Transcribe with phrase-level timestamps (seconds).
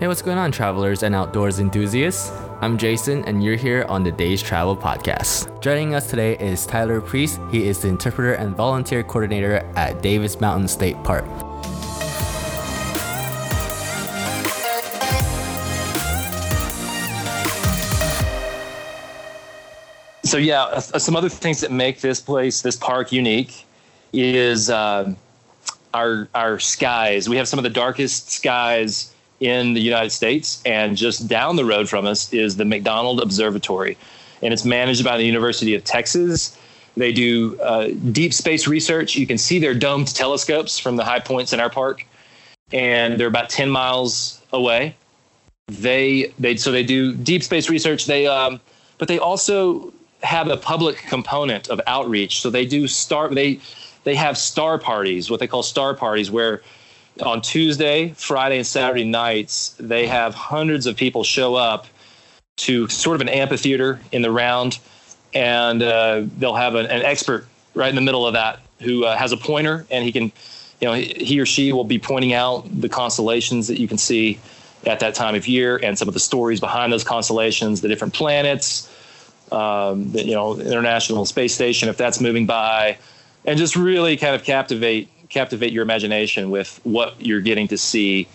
[0.00, 2.32] Hey, what's going on, travelers and outdoors enthusiasts?
[2.60, 5.62] I'm Jason, and you're here on the Days Travel Podcast.
[5.62, 7.38] Joining us today is Tyler Priest.
[7.52, 11.24] He is the interpreter and volunteer coordinator at Davis Mountain State Park.
[20.24, 23.64] So yeah, uh, some other things that make this place, this park, unique
[24.12, 25.14] is uh,
[25.94, 27.28] our our skies.
[27.28, 31.64] We have some of the darkest skies in the United States, and just down the
[31.64, 33.96] road from us is the McDonald Observatory,
[34.42, 36.56] and it's managed by the University of Texas.
[36.96, 39.16] They do uh, deep space research.
[39.16, 42.06] You can see their domed telescopes from the high points in our park,
[42.72, 44.94] and they're about ten miles away.
[45.68, 48.06] They they so they do deep space research.
[48.06, 48.60] They um,
[48.98, 49.92] but they also
[50.22, 52.40] have a public component of outreach.
[52.40, 53.60] So they do star they
[54.04, 56.62] they have star parties, what they call star parties, where
[57.22, 61.86] on Tuesday, Friday, and Saturday nights they have hundreds of people show up
[62.56, 64.78] to sort of an amphitheater in the round,
[65.32, 69.16] and uh, they'll have an, an, expert right in the middle of that who uh,
[69.16, 70.24] has a pointer, and he can,
[70.80, 74.38] you know, he or she will be pointing out the constellations that you can see
[74.86, 78.14] at that time of year and some of the stories behind those constellations, the different
[78.14, 78.88] planets
[79.52, 82.98] um, the, you know, International Space Station, if that's moving by,
[83.44, 88.28] and just really kind of captivate captivate your imagination with what you're getting to see.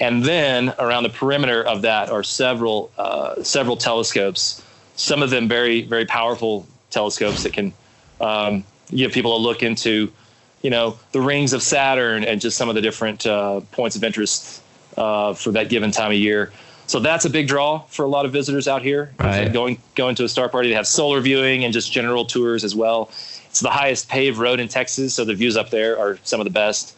[0.00, 4.62] And then around the perimeter of that are several uh, several telescopes.
[4.96, 7.72] Some of them very very powerful telescopes that can
[8.20, 10.12] um, give people a look into,
[10.62, 14.02] you know, the rings of Saturn and just some of the different uh, points of
[14.02, 14.62] interest
[14.96, 16.50] uh, for that given time of year.
[16.86, 19.12] So that's a big draw for a lot of visitors out here.
[19.20, 19.52] Right.
[19.52, 22.74] Going going to a star party, they have solar viewing and just general tours as
[22.74, 23.10] well.
[23.50, 26.44] It's the highest paved road in Texas, so the views up there are some of
[26.44, 26.96] the best.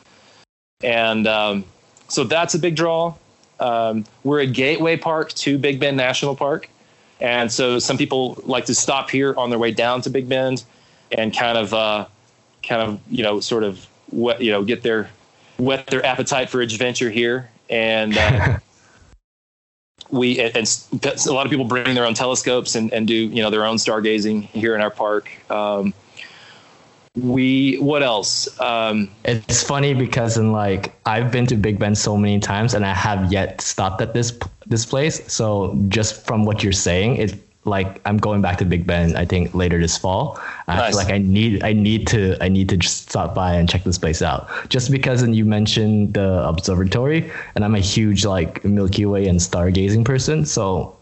[0.84, 1.64] And um,
[2.08, 3.14] so that's a big draw.
[3.58, 6.68] Um, we're a gateway park to Big Bend National Park,
[7.20, 10.64] and so some people like to stop here on their way down to Big Bend
[11.10, 12.06] and kind of uh,
[12.62, 15.08] kind of you know sort of wet, you know get their
[15.58, 18.16] whet their appetite for adventure here and.
[18.16, 18.58] Uh,
[20.10, 20.66] we and, and,
[21.26, 23.76] a lot of people bring their own telescopes and, and do you know their own
[23.76, 25.30] stargazing here in our park.
[25.50, 25.94] Um,
[27.14, 28.58] we what else?
[28.60, 32.86] Um, it's funny because in like I've been to Big Bend so many times and
[32.86, 35.30] I have yet stopped at this this place.
[35.30, 37.34] So just from what you're saying, it
[37.64, 40.40] like I'm going back to Big Bend I think later this fall.
[40.66, 40.90] I nice.
[40.90, 43.84] feel like I need I need to I need to just stop by and check
[43.84, 44.48] this place out.
[44.70, 49.38] Just because and you mentioned the observatory, and I'm a huge like Milky Way and
[49.38, 50.96] stargazing person, so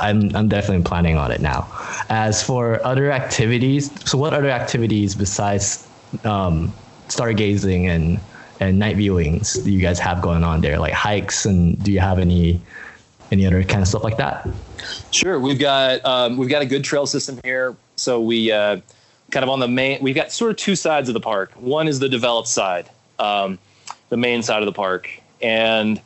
[0.00, 1.68] I'm I'm definitely planning on it now.
[2.08, 5.86] As for other activities, so what other activities besides
[6.24, 6.72] um,
[7.08, 8.20] stargazing and
[8.60, 10.78] and night viewings do you guys have going on there?
[10.78, 12.60] Like hikes and do you have any
[13.32, 14.48] any other kind of stuff like that?
[15.10, 17.76] Sure, we've got um, we've got a good trail system here.
[17.96, 18.80] So we uh,
[19.30, 20.02] kind of on the main.
[20.02, 21.52] We've got sort of two sides of the park.
[21.54, 23.58] One is the developed side, um,
[24.08, 25.08] the main side of the park,
[25.42, 26.00] and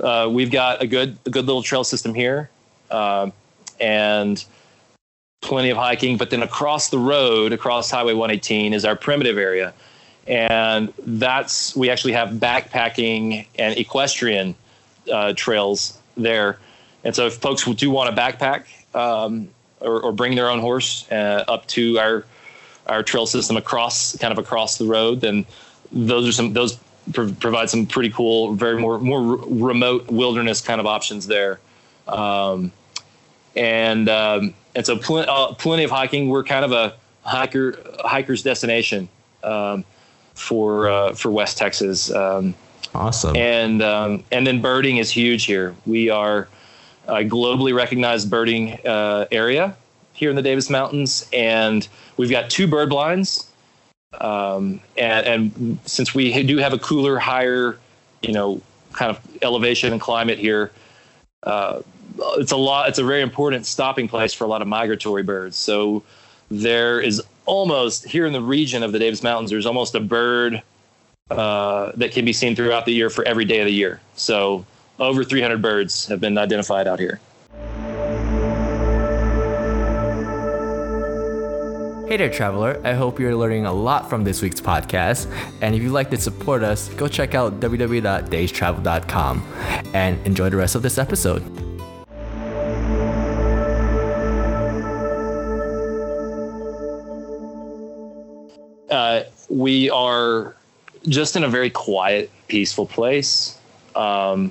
[0.00, 2.50] uh, we've got a good a good little trail system here,
[2.90, 3.30] uh,
[3.80, 4.44] and
[5.40, 6.16] plenty of hiking.
[6.16, 9.72] But then across the road, across Highway 118, is our primitive area,
[10.26, 14.54] and that's we actually have backpacking and equestrian
[15.10, 16.58] uh, trails there
[17.04, 18.64] and so if folks do want to backpack
[18.94, 19.48] um,
[19.80, 22.24] or, or, bring their own horse uh, up to our
[22.86, 25.46] our trail system across kind of across the road, then
[25.92, 26.78] those are some those
[27.12, 31.60] provide some pretty cool, very more more remote wilderness kind of options there.
[32.06, 32.72] Um,
[33.56, 36.28] and um, and so pl- uh, plenty of hiking.
[36.28, 39.08] We're kind of a hiker hiker's destination
[39.42, 39.84] um,
[40.34, 42.12] for uh, for West Texas.
[42.12, 42.54] Um,
[42.94, 43.36] awesome.
[43.36, 45.74] And um, and then birding is huge here.
[45.86, 46.48] We are
[47.06, 49.76] a globally recognized birding uh, area
[50.12, 53.46] here in the Davis Mountains, and we've got two bird blinds.
[54.20, 57.78] Um, and, and, since we do have a cooler, higher,
[58.22, 58.60] you know,
[58.92, 60.72] kind of elevation and climate here,
[61.42, 61.80] uh,
[62.36, 62.88] it's a lot.
[62.88, 65.56] It's a very important stopping place for a lot of migratory birds.
[65.56, 66.02] So
[66.50, 69.50] there is almost here in the region of the Davis Mountains.
[69.50, 70.62] There's almost a bird
[71.30, 74.00] uh, that can be seen throughout the year for every day of the year.
[74.16, 74.66] So
[74.98, 77.20] over 300 birds have been identified out here.
[82.10, 82.80] Hey there, traveler.
[82.82, 85.32] I hope you're learning a lot from this week's podcast.
[85.60, 89.42] And if you'd like to support us, go check out www.daystravel.com
[89.94, 91.40] and enjoy the rest of this episode.
[98.90, 100.56] Uh, we are
[101.06, 103.56] just in a very quiet, peaceful place.
[103.94, 104.50] Um,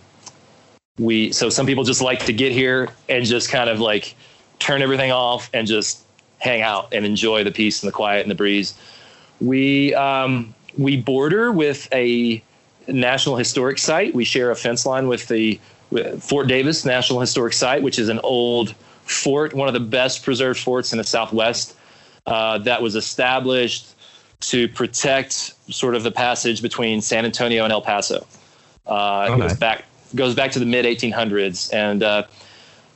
[0.97, 4.15] we so some people just like to get here and just kind of like
[4.59, 6.05] turn everything off and just
[6.39, 8.73] hang out and enjoy the peace and the quiet and the breeze.
[9.39, 12.41] We um, we border with a
[12.87, 14.13] national historic site.
[14.13, 15.59] We share a fence line with the
[15.91, 20.23] with Fort Davis National Historic Site, which is an old fort, one of the best
[20.23, 21.75] preserved forts in the Southwest,
[22.27, 23.95] uh, that was established
[24.41, 28.25] to protect sort of the passage between San Antonio and El Paso.
[28.85, 29.33] Uh, okay.
[29.33, 29.85] It goes back
[30.15, 32.23] goes back to the mid 1800s, and uh,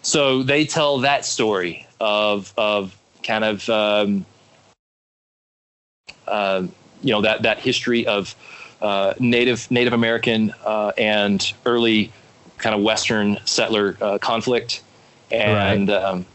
[0.02, 4.26] so they tell that story of of kind of um,
[6.28, 6.66] uh,
[7.02, 8.36] you know that that history of
[8.82, 12.12] uh, Native Native American uh, and early
[12.58, 14.82] kind of Western settler uh, conflict,
[15.32, 16.04] and right.
[16.04, 16.26] um,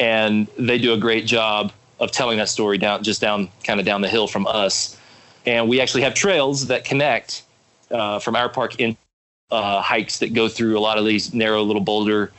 [0.00, 3.86] and they do a great job of telling that story down just down kind of
[3.86, 4.98] down the hill from us,
[5.46, 7.42] and we actually have trails that connect
[7.90, 8.96] uh, from our park in
[9.50, 12.32] uh, hikes that go through a lot of these narrow little boulder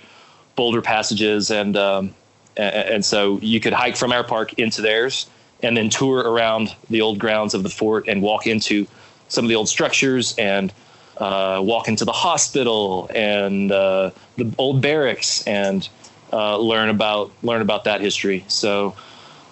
[0.56, 2.14] boulder passages, and um,
[2.58, 5.28] and, so you could hike from our park into theirs,
[5.64, 8.88] and then tour around the old grounds of the fort and walk into
[9.28, 10.74] some of the old structures and
[11.18, 15.90] uh, walk into the hospital and uh, the old barracks and
[16.32, 18.46] uh, learn about learn about that history.
[18.48, 18.96] So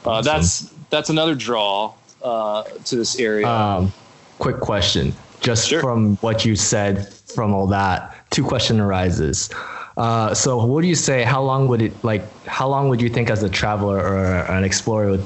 [0.06, 0.26] uh, awesome.
[0.26, 3.48] that's that's another draw uh, to this area.
[3.48, 3.92] Um,
[4.40, 5.82] quick question, just sure.
[5.82, 9.50] from what you said, from all that, two question arises.
[9.98, 11.24] Uh, so what do you say?
[11.24, 12.24] How long would it like?
[12.46, 15.26] How long would you think as a traveler or an explorer would,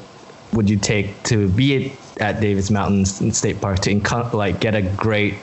[0.53, 5.35] would you take to be at Davis Mountains State Park to like get a great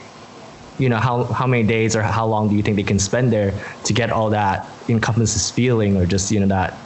[0.79, 3.31] you know how how many days or how long do you think they can spend
[3.31, 3.53] there
[3.83, 6.77] to get all that encompasses feeling or just you know that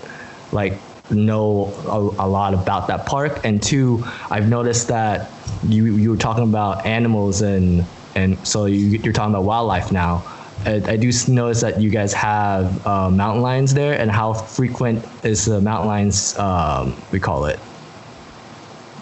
[0.51, 0.73] like
[1.09, 5.29] know a, a, lot about that park and two i've noticed that
[5.67, 7.85] you you were talking about animals and
[8.15, 10.23] and so you, you're talking about wildlife now
[10.65, 15.05] I, I do notice that you guys have uh, mountain lions there and how frequent
[15.23, 17.59] is the mountain lions um, we call it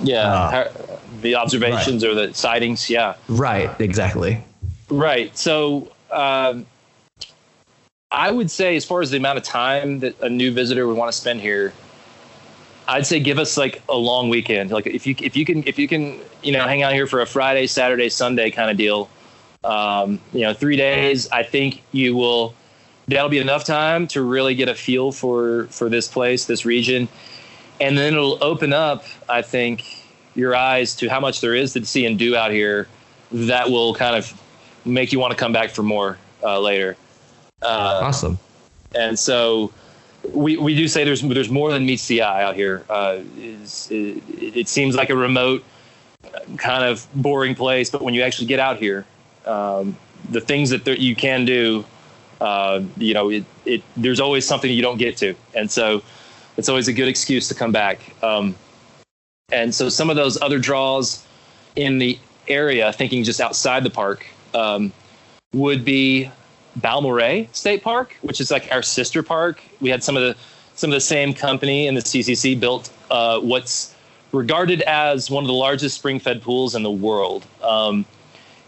[0.01, 0.71] yeah uh,
[1.21, 2.11] the observations right.
[2.11, 4.41] or the sightings yeah right exactly
[4.89, 5.35] Right.
[5.37, 6.65] So um,
[8.11, 10.97] I would say, as far as the amount of time that a new visitor would
[10.97, 11.73] want to spend here,
[12.87, 14.71] I'd say give us like a long weekend.
[14.71, 17.21] Like if you if you can if you can you know hang out here for
[17.21, 19.09] a Friday, Saturday, Sunday kind of deal.
[19.63, 21.29] Um, you know, three days.
[21.31, 22.53] I think you will.
[23.07, 27.07] That'll be enough time to really get a feel for for this place, this region,
[27.81, 29.03] and then it'll open up.
[29.27, 29.83] I think
[30.35, 32.87] your eyes to how much there is to see and do out here.
[33.31, 34.41] That will kind of
[34.85, 36.95] make you want to come back for more uh, later.
[37.61, 38.39] Uh, awesome.
[38.95, 39.71] And so
[40.33, 42.83] we, we do say there's there's more than meets the eye out here.
[42.89, 44.23] Uh, it,
[44.55, 45.63] it, seems like a remote,
[46.57, 49.05] kind of boring place, but when you actually get out here,
[49.49, 49.97] um,
[50.29, 51.83] the things that you can do,
[52.39, 56.01] uh, you know, it, it there's always something you don't get to, and so
[56.57, 57.99] it's always a good excuse to come back.
[58.23, 58.55] Um,
[59.51, 61.25] and so some of those other draws
[61.75, 64.91] in the area, thinking just outside the park, um,
[65.53, 66.29] would be
[66.79, 69.61] Balmorhea State Park, which is like our sister park.
[69.81, 70.35] We had some of the
[70.75, 73.95] some of the same company in the CCC built uh, what's
[74.31, 77.45] regarded as one of the largest spring-fed pools in the world.
[77.61, 78.05] Um,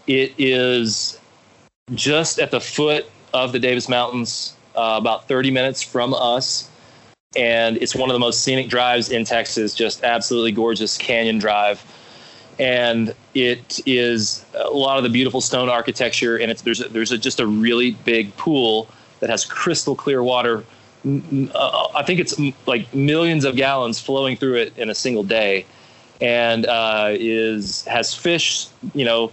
[0.06, 1.18] it is
[1.94, 6.70] just at the foot of the Davis Mountains, uh, about 30 minutes from us,
[7.36, 9.74] and it's one of the most scenic drives in Texas.
[9.74, 11.84] Just absolutely gorgeous canyon drive.
[12.58, 17.10] And it is a lot of the beautiful stone architecture and it's there's a, there's
[17.10, 18.88] a, just a really big pool
[19.20, 20.64] that has crystal clear water.
[21.04, 25.64] Uh, i think it's like millions of gallons flowing through it in a single day.
[26.20, 29.32] And uh, is has fish you know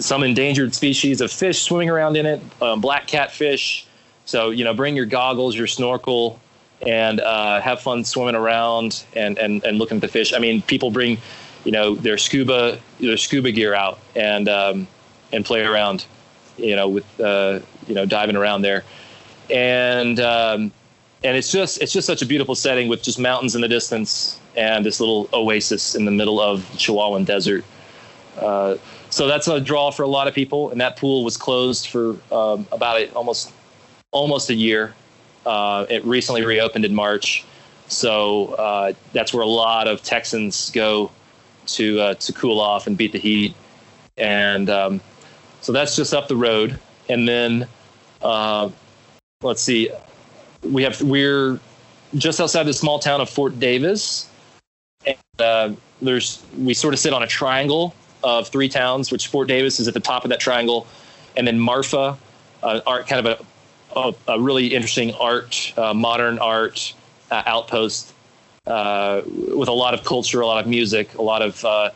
[0.00, 3.86] some endangered species of fish swimming around in it um, black catfish.
[4.24, 6.40] So you know bring your goggles your snorkel
[6.86, 10.32] and uh, have fun swimming around and, and, and looking at the fish.
[10.34, 11.18] I mean people bring
[11.64, 14.86] you know their scuba their scuba gear out and um,
[15.32, 16.06] and play around,
[16.56, 18.84] you know, with uh, you know diving around there,
[19.50, 20.72] and um,
[21.24, 24.40] and it's just it's just such a beautiful setting with just mountains in the distance
[24.56, 27.64] and this little oasis in the middle of Chihuahuan Desert.
[28.38, 28.76] Uh,
[29.16, 32.18] so that's a draw for a lot of people, and that pool was closed for
[32.30, 33.50] um, about a, almost
[34.10, 34.94] almost a year.
[35.46, 37.42] Uh, it recently reopened in March,
[37.88, 41.10] so uh, that's where a lot of Texans go
[41.64, 43.54] to uh, to cool off and beat the heat,
[44.18, 45.00] and um,
[45.62, 46.78] so that's just up the road.
[47.08, 47.66] And then
[48.20, 48.68] uh,
[49.40, 49.88] let's see,
[50.62, 51.58] we have we're
[52.16, 54.28] just outside the small town of Fort Davis,
[55.06, 57.94] and uh, there's we sort of sit on a triangle
[58.26, 60.86] of three towns, which Fort Davis is at the top of that triangle,
[61.36, 62.18] and then Marfa,
[62.62, 63.44] uh, are kind of a
[63.96, 66.92] a, a, really interesting art, uh, modern art
[67.30, 68.12] uh, outpost
[68.66, 71.64] uh, with a lot of culture, a lot of music, a lot of.
[71.64, 71.90] Uh,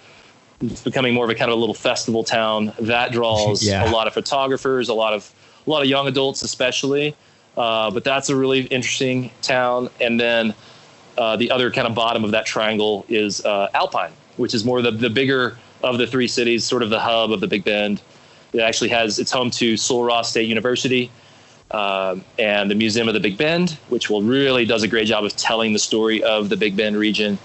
[0.62, 3.90] it's becoming more of a kind of a little festival town that draws yeah.
[3.90, 5.32] a lot of photographers, a lot of
[5.66, 7.14] a lot of young adults, especially.
[7.56, 9.90] Uh, but that's a really interesting town.
[10.00, 10.54] And then
[11.18, 14.90] uh, the other kind of bottom of that triangle is Alpine, which is more the
[14.90, 18.00] the bigger of the three cities, sort of the hub of the Big Bend.
[18.52, 21.10] It actually has it's home to Sul-Ross State University
[21.70, 25.25] um, and the Museum of the Big Bend, which will really does a great job
[25.25, 27.38] of telling the story of the Big Bend region.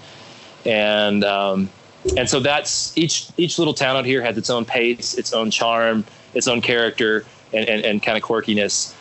[0.64, 1.70] And um,
[2.16, 5.50] and so that's each each little town out here has its own pace, its own
[5.50, 8.94] charm, its own character, and and, and kind of quirkiness.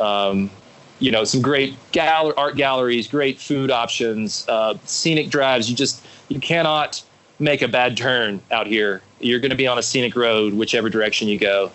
[0.00, 0.50] Um,
[0.98, 5.68] you know, some great gal- art galleries, great food options, uh, scenic drives.
[5.70, 7.02] You just you cannot
[7.40, 9.02] make a bad turn out here.
[9.18, 11.72] You're going to be on a scenic road, whichever direction you go.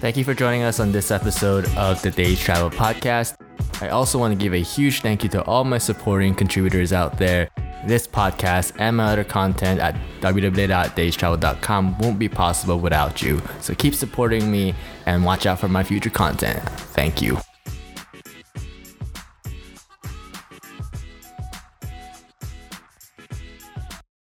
[0.00, 3.36] Thank you for joining us on this episode of the Days Travel Podcast.
[3.82, 7.18] I also want to give a huge thank you to all my supporting contributors out
[7.18, 7.48] there.
[7.86, 13.42] This podcast and my other content at www.daystravel.com won't be possible without you.
[13.60, 14.74] So keep supporting me
[15.06, 16.62] and watch out for my future content.
[16.92, 17.38] Thank you.